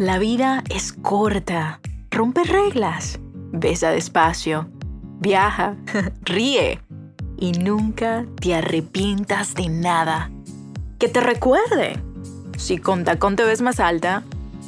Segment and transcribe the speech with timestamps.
[0.00, 1.78] La vida es corta.
[2.10, 3.20] Rompe reglas.
[3.52, 4.66] Besa despacio.
[5.18, 5.76] Viaja.
[6.22, 6.80] Ríe.
[7.36, 10.30] Y nunca te arrepientas de nada.
[10.98, 12.02] Que te recuerde.
[12.56, 14.22] Si con tacón ves más alta,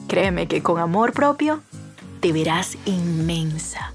[0.07, 1.63] créeme que con amor propio
[2.21, 3.95] te verás inmensa.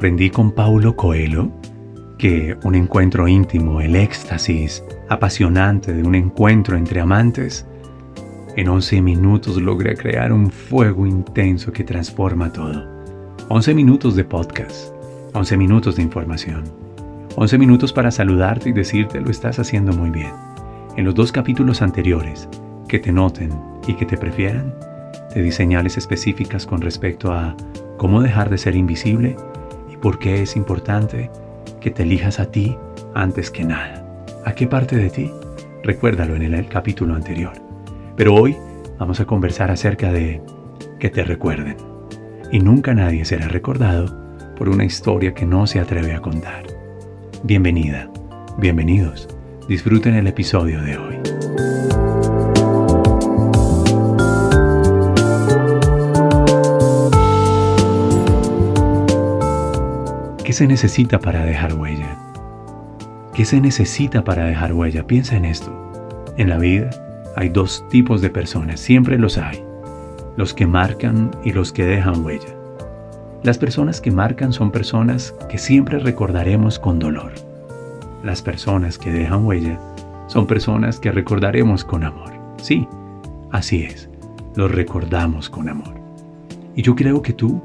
[0.00, 1.50] Aprendí con Paulo Coelho
[2.16, 7.66] que un encuentro íntimo, el éxtasis apasionante de un encuentro entre amantes,
[8.56, 12.82] en 11 minutos logra crear un fuego intenso que transforma todo.
[13.50, 14.94] 11 minutos de podcast,
[15.34, 16.64] 11 minutos de información,
[17.36, 20.32] 11 minutos para saludarte y decirte lo estás haciendo muy bien.
[20.96, 22.48] En los dos capítulos anteriores,
[22.88, 23.50] que te noten
[23.86, 24.74] y que te prefieran,
[25.34, 27.54] te di señales específicas con respecto a
[27.98, 29.36] cómo dejar de ser invisible
[30.00, 31.30] y por qué es importante
[31.80, 32.76] que te elijas a ti
[33.14, 34.24] antes que nada.
[34.44, 35.30] ¿A qué parte de ti?
[35.82, 37.52] Recuérdalo en el capítulo anterior.
[38.16, 38.56] Pero hoy
[38.98, 40.42] vamos a conversar acerca de
[40.98, 41.76] que te recuerden.
[42.52, 46.64] Y nunca nadie será recordado por una historia que no se atreve a contar.
[47.42, 48.10] Bienvenida,
[48.58, 49.28] bienvenidos.
[49.68, 51.39] Disfruten el episodio de hoy.
[60.50, 62.18] ¿Qué se necesita para dejar huella?
[63.32, 65.06] ¿Qué se necesita para dejar huella?
[65.06, 65.72] Piensa en esto.
[66.36, 66.90] En la vida
[67.36, 69.62] hay dos tipos de personas, siempre los hay.
[70.36, 72.48] Los que marcan y los que dejan huella.
[73.44, 77.30] Las personas que marcan son personas que siempre recordaremos con dolor.
[78.24, 79.78] Las personas que dejan huella
[80.26, 82.32] son personas que recordaremos con amor.
[82.60, 82.88] Sí,
[83.52, 84.10] así es,
[84.56, 85.94] los recordamos con amor.
[86.74, 87.62] Y yo creo que tú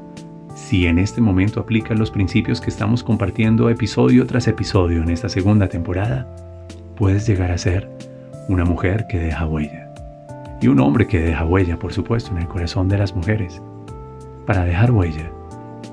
[0.56, 5.28] si en este momento aplicas los principios que estamos compartiendo episodio tras episodio en esta
[5.28, 6.26] segunda temporada,
[6.96, 7.90] puedes llegar a ser
[8.48, 9.92] una mujer que deja huella.
[10.62, 13.60] Y un hombre que deja huella, por supuesto, en el corazón de las mujeres.
[14.46, 15.30] Para dejar huella,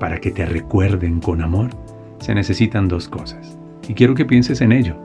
[0.00, 1.68] para que te recuerden con amor,
[2.18, 3.58] se necesitan dos cosas.
[3.86, 4.96] Y quiero que pienses en ello.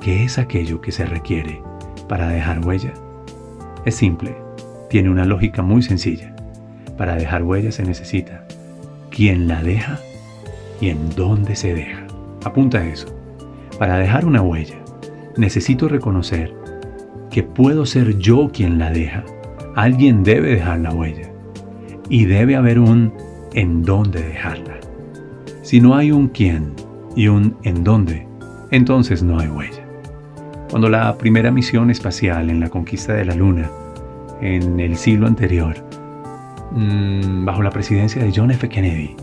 [0.00, 1.60] ¿Qué es aquello que se requiere
[2.08, 2.94] para dejar huella?
[3.84, 4.36] Es simple,
[4.88, 6.36] tiene una lógica muy sencilla.
[6.96, 8.45] Para dejar huella se necesita
[9.16, 9.98] quién la deja
[10.78, 12.06] y en dónde se deja.
[12.44, 13.06] Apunta eso.
[13.78, 14.76] Para dejar una huella,
[15.38, 16.54] necesito reconocer
[17.30, 19.24] que puedo ser yo quien la deja.
[19.74, 21.30] Alguien debe dejar la huella.
[22.10, 23.10] Y debe haber un
[23.54, 24.76] en dónde dejarla.
[25.62, 26.74] Si no hay un quién
[27.16, 28.28] y un en dónde,
[28.70, 29.82] entonces no hay huella.
[30.70, 33.70] Cuando la primera misión espacial en la conquista de la Luna,
[34.42, 35.85] en el siglo anterior,
[36.76, 38.68] Mm, bajo la presidencia de John F.
[38.68, 39.16] Kennedy,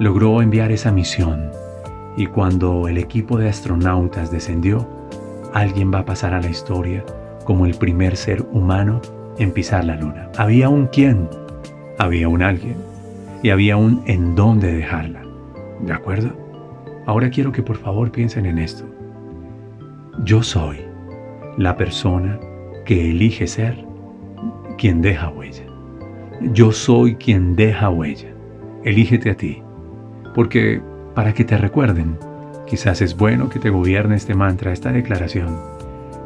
[0.00, 1.52] logró enviar esa misión
[2.16, 4.88] y cuando el equipo de astronautas descendió,
[5.54, 7.04] alguien va a pasar a la historia
[7.44, 9.00] como el primer ser humano
[9.38, 10.28] en pisar la luna.
[10.36, 11.28] Había un quién,
[12.00, 12.74] había un alguien
[13.44, 15.22] y había un en dónde dejarla.
[15.82, 16.30] ¿De acuerdo?
[17.06, 18.84] Ahora quiero que por favor piensen en esto.
[20.24, 20.78] Yo soy
[21.56, 22.40] la persona
[22.84, 23.84] que elige ser
[24.78, 25.71] quien deja huella.
[26.50, 28.28] Yo soy quien deja huella.
[28.84, 29.62] Elígete a ti.
[30.34, 30.82] Porque
[31.14, 32.18] para que te recuerden,
[32.66, 35.56] quizás es bueno que te gobierne este mantra, esta declaración.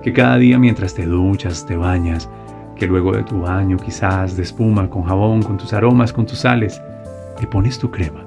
[0.02, 2.30] Que cada día mientras te duchas, te bañas,
[2.76, 6.38] que luego de tu baño quizás de espuma, con jabón, con tus aromas, con tus
[6.38, 6.80] sales,
[7.38, 8.24] te pones tu crema.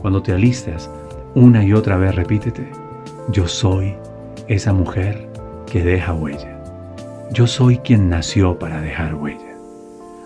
[0.00, 0.90] Cuando te alistas,
[1.34, 2.70] una y otra vez repítete,
[3.32, 3.94] yo soy
[4.46, 5.28] esa mujer
[5.70, 6.58] que deja huella.
[7.32, 9.44] Yo soy quien nació para dejar huella.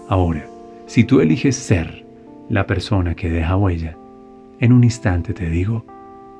[0.08, 0.44] Ahora,
[0.86, 2.04] si tú eliges ser
[2.48, 3.96] la persona que deja huella,
[4.60, 5.86] en un instante te digo,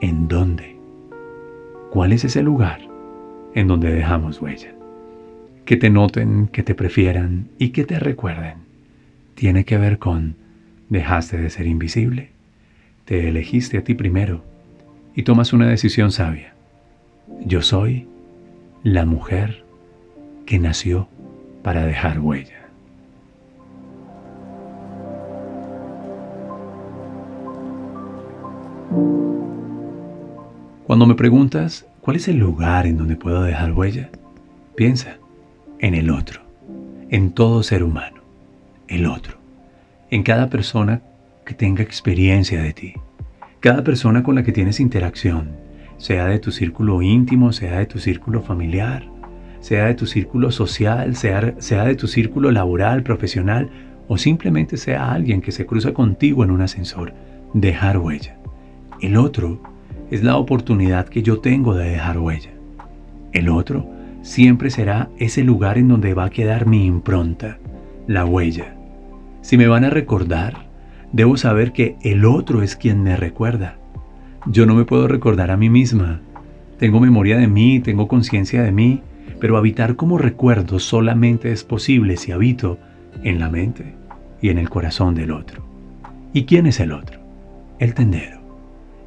[0.00, 0.76] ¿en dónde?
[1.91, 2.81] ¿Cuál es ese lugar
[3.54, 4.75] en donde dejamos huella?
[5.64, 8.58] Que te noten, que te prefieran y que te recuerden.
[9.34, 10.37] Tiene que ver con,
[10.88, 12.31] dejaste de ser invisible,
[13.05, 14.43] te elegiste a ti primero
[15.14, 16.55] y tomas una decisión sabia.
[17.44, 18.06] Yo soy
[18.82, 19.64] la mujer
[20.46, 21.08] que nació
[21.62, 22.62] para dejar huella.
[30.93, 34.11] Cuando me preguntas cuál es el lugar en donde puedo dejar huella,
[34.77, 35.17] piensa
[35.79, 36.43] en el otro,
[37.09, 38.21] en todo ser humano,
[38.89, 39.39] el otro,
[40.11, 41.00] en cada persona
[41.47, 42.93] que tenga experiencia de ti,
[43.61, 45.53] cada persona con la que tienes interacción,
[45.97, 49.09] sea de tu círculo íntimo, sea de tu círculo familiar,
[49.61, 53.71] sea de tu círculo social, sea, sea de tu círculo laboral, profesional,
[54.09, 57.15] o simplemente sea alguien que se cruza contigo en un ascensor,
[57.55, 58.37] dejar huella.
[59.00, 59.71] El otro
[60.12, 62.50] es la oportunidad que yo tengo de dejar huella.
[63.32, 63.88] El otro
[64.20, 67.56] siempre será ese lugar en donde va a quedar mi impronta,
[68.06, 68.76] la huella.
[69.41, 70.67] Si me van a recordar,
[71.12, 73.79] debo saber que el otro es quien me recuerda.
[74.44, 76.20] Yo no me puedo recordar a mí misma.
[76.79, 79.00] Tengo memoria de mí, tengo conciencia de mí,
[79.41, 82.79] pero habitar como recuerdo solamente es posible si habito
[83.23, 83.94] en la mente
[84.43, 85.65] y en el corazón del otro.
[86.35, 87.19] ¿Y quién es el otro?
[87.79, 88.42] El tendero,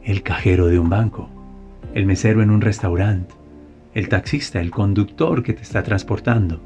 [0.06, 1.30] el cajero de un banco,
[1.96, 3.34] el mesero en un restaurante,
[3.96, 6.62] el taxista, el conductor que te está transportando,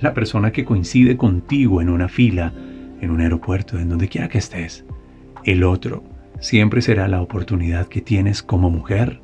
[0.00, 2.52] la persona que coincide contigo en una fila,
[3.00, 4.84] en un aeropuerto, en donde quiera que estés.
[5.44, 6.04] El otro
[6.38, 9.20] siempre será la oportunidad que tienes como mujer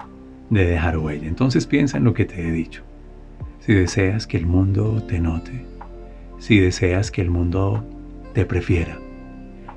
[0.50, 1.28] de dejar huella.
[1.28, 2.82] Entonces piensa en lo que te he dicho.
[3.60, 5.64] Si deseas que el mundo te note,
[6.38, 7.86] si deseas que el mundo
[8.34, 8.98] te prefiera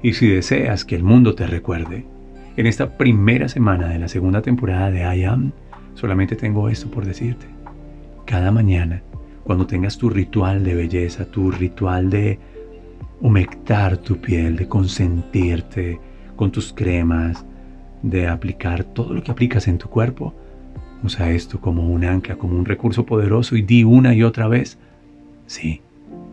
[0.02, 2.06] y si deseas que el mundo te recuerde,
[2.56, 5.52] en esta primera semana de la segunda temporada de I Am,
[5.96, 7.48] solamente tengo esto por decirte.
[8.26, 9.02] Cada mañana,
[9.44, 12.40] cuando tengas tu ritual de belleza, tu ritual de
[13.22, 16.00] humectar tu piel, de consentirte
[16.36, 17.46] con tus cremas,
[18.04, 20.34] de aplicar todo lo que aplicas en tu cuerpo,
[21.04, 24.78] usa esto como un ancla, como un recurso poderoso y di una y otra vez,
[25.48, 25.82] sí,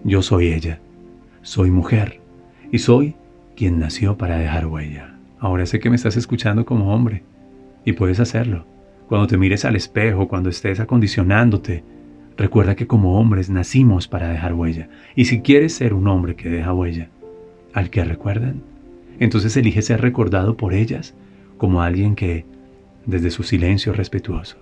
[0.04, 0.80] yo soy ella,
[1.42, 2.20] soy mujer
[2.70, 3.16] y soy
[3.56, 5.19] quien nació para dejar huella.
[5.40, 7.22] Ahora sé que me estás escuchando como hombre
[7.86, 8.66] y puedes hacerlo.
[9.08, 11.82] Cuando te mires al espejo, cuando estés acondicionándote,
[12.36, 14.90] recuerda que como hombres nacimos para dejar huella.
[15.16, 17.08] Y si quieres ser un hombre que deja huella,
[17.72, 18.62] al que recuerdan,
[19.18, 21.14] entonces elige ser recordado por ellas
[21.56, 22.44] como alguien que,
[23.06, 24.58] desde su silencio respetuoso,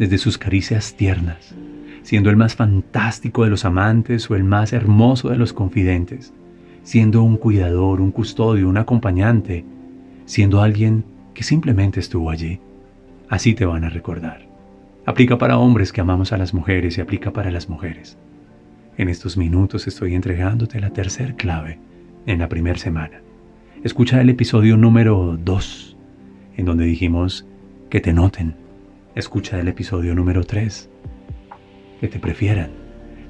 [0.00, 1.54] desde sus caricias tiernas,
[2.02, 6.32] siendo el más fantástico de los amantes o el más hermoso de los confidentes,
[6.82, 9.64] siendo un cuidador, un custodio, un acompañante,
[10.32, 12.58] siendo alguien que simplemente estuvo allí
[13.28, 14.46] Así te van a recordar.
[15.04, 18.16] Aplica para hombres que amamos a las mujeres y aplica para las mujeres.
[18.96, 21.78] En estos minutos estoy entregándote la tercera clave
[22.24, 23.20] en la primera semana.
[23.84, 25.96] Escucha el episodio número 2,
[26.56, 27.46] en donde dijimos
[27.90, 28.54] que te noten.
[29.14, 30.90] Escucha el episodio número 3,
[32.00, 32.70] que te prefieran.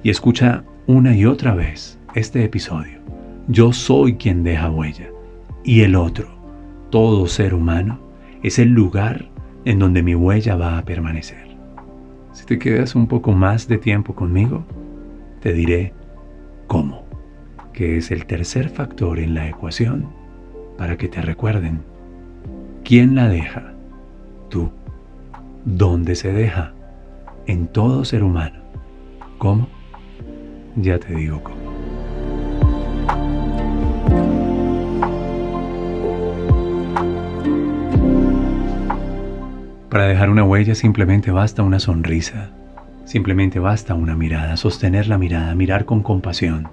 [0.04, 3.00] Y escucha una y otra vez este episodio.
[3.48, 5.10] Yo soy quien deja huella.
[5.64, 6.41] Y el otro,
[6.92, 7.98] todo ser humano,
[8.42, 9.30] es el lugar
[9.64, 11.56] en donde mi huella va a permanecer.
[12.34, 14.62] Si te quedas un poco más de tiempo conmigo,
[15.40, 15.94] te diré
[16.66, 17.06] cómo,
[17.72, 20.06] que es el tercer factor en la ecuación
[20.76, 21.80] para que te recuerden.
[22.84, 23.72] ¿Quién la deja?
[24.50, 24.70] Tú.
[25.64, 26.74] ¿Dónde se deja?
[27.46, 28.60] En todo ser humano.
[29.38, 29.66] ¿Cómo?
[30.76, 31.51] Ya te digo cómo.
[39.92, 42.48] Para dejar una huella simplemente basta una sonrisa,
[43.04, 46.68] simplemente basta una mirada, sostener la mirada, mirar con compasión.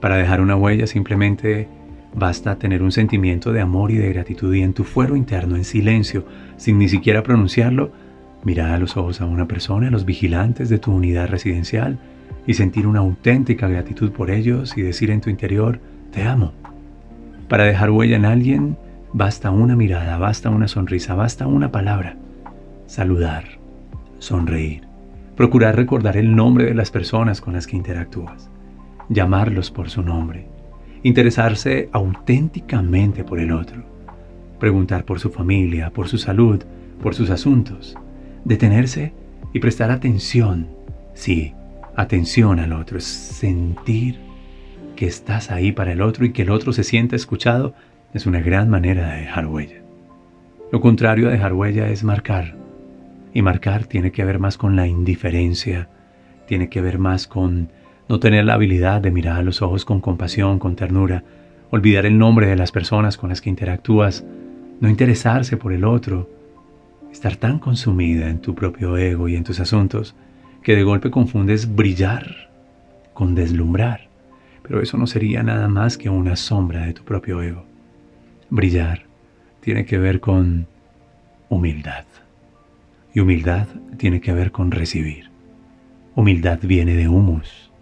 [0.00, 1.68] Para dejar una huella simplemente
[2.14, 5.64] basta tener un sentimiento de amor y de gratitud y en tu fuero interno, en
[5.64, 6.24] silencio,
[6.56, 7.92] sin ni siquiera pronunciarlo,
[8.44, 11.98] mirar a los ojos a una persona, a los vigilantes de tu unidad residencial
[12.46, 15.80] y sentir una auténtica gratitud por ellos y decir en tu interior,
[16.12, 16.54] te amo.
[17.46, 18.78] Para dejar huella en alguien,
[19.12, 22.16] basta una mirada, basta una sonrisa, basta una palabra
[22.88, 23.44] saludar,
[24.18, 24.82] sonreír,
[25.36, 28.50] procurar recordar el nombre de las personas con las que interactúas,
[29.10, 30.48] llamarlos por su nombre,
[31.02, 33.84] interesarse auténticamente por el otro,
[34.58, 36.62] preguntar por su familia, por su salud,
[37.02, 37.94] por sus asuntos,
[38.44, 39.12] detenerse
[39.52, 40.66] y prestar atención,
[41.12, 41.52] sí,
[41.94, 44.18] atención al otro, sentir
[44.96, 47.74] que estás ahí para el otro y que el otro se sienta escuchado
[48.14, 49.82] es una gran manera de dejar huella.
[50.72, 52.56] Lo contrario a dejar huella es marcar,
[53.34, 55.88] y marcar tiene que ver más con la indiferencia,
[56.46, 57.70] tiene que ver más con
[58.08, 61.24] no tener la habilidad de mirar a los ojos con compasión, con ternura,
[61.70, 64.24] olvidar el nombre de las personas con las que interactúas,
[64.80, 66.30] no interesarse por el otro,
[67.12, 70.14] estar tan consumida en tu propio ego y en tus asuntos
[70.62, 72.50] que de golpe confundes brillar
[73.12, 74.08] con deslumbrar.
[74.62, 77.64] Pero eso no sería nada más que una sombra de tu propio ego.
[78.50, 79.04] Brillar
[79.60, 80.66] tiene que ver con
[81.48, 82.04] humildad.
[83.20, 85.30] Humildad tiene que ver con recibir.
[86.14, 87.72] Humildad viene de humus.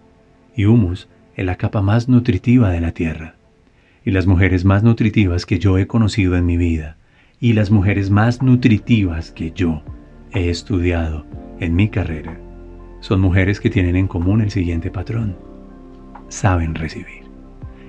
[0.54, 3.34] Y humus es la capa más nutritiva de la tierra.
[4.04, 6.96] Y las mujeres más nutritivas que yo he conocido en mi vida,
[7.40, 9.82] y las mujeres más nutritivas que yo
[10.32, 11.26] he estudiado
[11.60, 12.40] en mi carrera,
[13.00, 15.36] son mujeres que tienen en común el siguiente patrón.
[16.28, 17.24] Saben recibir.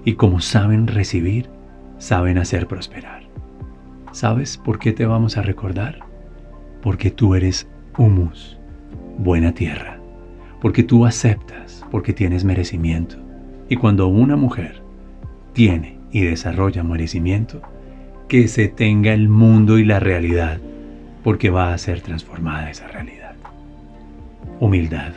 [0.04, 1.50] Y como saben recibir,
[1.98, 3.24] saben hacer prosperar.
[4.12, 6.07] ¿Sabes por qué te vamos a recordar?
[6.81, 7.67] Porque tú eres
[7.98, 8.57] humus,
[9.17, 10.00] buena tierra.
[10.62, 13.17] Porque tú aceptas, porque tienes merecimiento.
[13.69, 14.81] Y cuando una mujer
[15.53, 17.62] tiene y desarrolla merecimiento,
[18.27, 20.60] que se tenga el mundo y la realidad,
[21.24, 23.36] porque va a ser transformada esa realidad.
[24.60, 25.13] Humildad.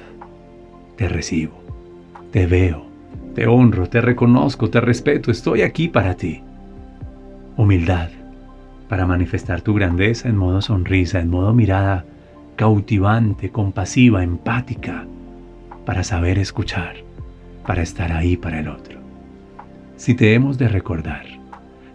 [0.96, 1.62] Te recibo,
[2.30, 2.84] te veo,
[3.34, 6.42] te honro, te reconozco, te respeto, estoy aquí para ti.
[7.56, 8.19] Humildad.
[8.90, 12.04] Para manifestar tu grandeza en modo sonrisa, en modo mirada
[12.56, 15.06] cautivante, compasiva, empática,
[15.86, 16.96] para saber escuchar,
[17.64, 18.98] para estar ahí para el otro.
[19.94, 21.24] Si te hemos de recordar,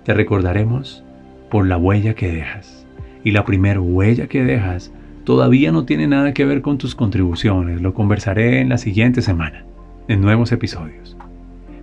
[0.06, 1.04] te recordaremos
[1.52, 2.88] por la huella que dejas.
[3.26, 4.94] Y la primera huella que dejas
[5.26, 7.82] todavía no tiene nada que ver con tus contribuciones.
[7.82, 9.66] Lo conversaré en la siguiente semana,
[10.08, 11.18] en nuevos episodios.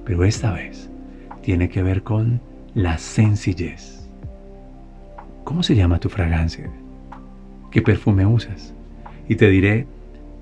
[0.07, 0.91] Pero esta vez
[1.43, 2.41] tiene que ver con
[2.75, 4.02] la sencillez.
[5.45, 6.71] ¿Cómo se llama tu fragancia?
[7.71, 8.75] ¿Qué perfume usas?
[9.29, 9.87] Y te diré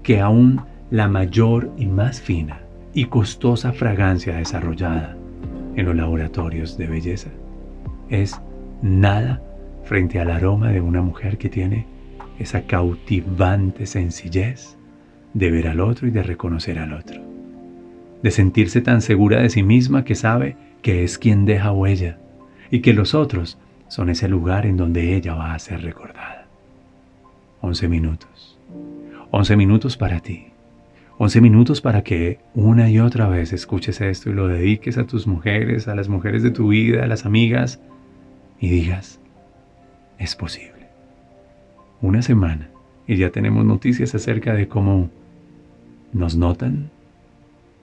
[0.02, 2.60] que aún la mayor y más fina
[2.92, 5.16] y costosa fragancia desarrollada
[5.76, 7.30] en los laboratorios de belleza
[8.10, 8.40] es
[8.82, 9.40] nada
[9.84, 11.86] frente al aroma de una mujer que tiene
[12.38, 14.76] esa cautivante sencillez
[15.32, 17.20] de ver al otro y de reconocer al otro,
[18.22, 22.18] de sentirse tan segura de sí misma que sabe que es quien deja huella
[22.70, 23.58] y que los otros
[23.90, 26.46] son ese lugar en donde ella va a ser recordada.
[27.60, 28.58] 11 minutos.
[29.32, 30.46] 11 minutos para ti.
[31.18, 35.26] 11 minutos para que una y otra vez escuches esto y lo dediques a tus
[35.26, 37.82] mujeres, a las mujeres de tu vida, a las amigas,
[38.60, 39.20] y digas,
[40.18, 40.88] es posible
[42.00, 42.70] una semana
[43.06, 45.10] y ya tenemos noticias acerca de cómo
[46.12, 46.90] nos notan,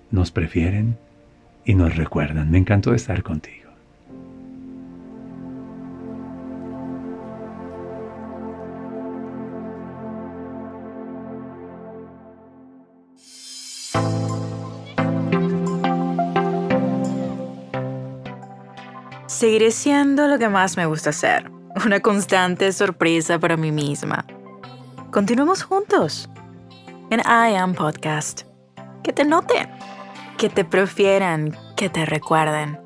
[0.09, 0.97] nos prefieren
[1.65, 2.49] y nos recuerdan.
[2.49, 3.66] Me encantó estar contigo.
[19.37, 21.51] Seguiré siendo lo que más me gusta hacer
[21.85, 24.25] una constante sorpresa para mí misma.
[25.11, 26.27] Continuemos juntos
[27.11, 28.45] en I Am Podcast.
[29.03, 29.69] Que te noten,
[30.39, 32.79] que te prefieran, que te recuerden.